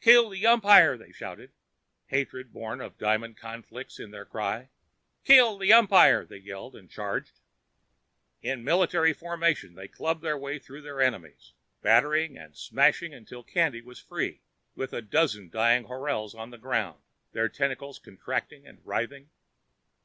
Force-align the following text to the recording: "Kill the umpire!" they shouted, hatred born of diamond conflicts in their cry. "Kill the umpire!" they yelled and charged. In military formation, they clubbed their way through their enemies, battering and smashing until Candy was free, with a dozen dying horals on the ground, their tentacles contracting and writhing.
"Kill 0.00 0.30
the 0.30 0.44
umpire!" 0.48 0.96
they 0.98 1.12
shouted, 1.12 1.52
hatred 2.06 2.52
born 2.52 2.80
of 2.80 2.98
diamond 2.98 3.36
conflicts 3.36 4.00
in 4.00 4.10
their 4.10 4.24
cry. 4.24 4.68
"Kill 5.22 5.58
the 5.58 5.72
umpire!" 5.72 6.24
they 6.26 6.38
yelled 6.38 6.74
and 6.74 6.90
charged. 6.90 7.38
In 8.42 8.64
military 8.64 9.12
formation, 9.12 9.76
they 9.76 9.86
clubbed 9.86 10.22
their 10.22 10.36
way 10.36 10.58
through 10.58 10.82
their 10.82 11.00
enemies, 11.00 11.52
battering 11.82 12.36
and 12.36 12.56
smashing 12.56 13.14
until 13.14 13.44
Candy 13.44 13.80
was 13.80 14.00
free, 14.00 14.40
with 14.74 14.92
a 14.92 15.00
dozen 15.02 15.50
dying 15.50 15.84
horals 15.84 16.34
on 16.34 16.50
the 16.50 16.58
ground, 16.58 17.00
their 17.30 17.48
tentacles 17.48 18.00
contracting 18.00 18.66
and 18.66 18.84
writhing. 18.84 19.30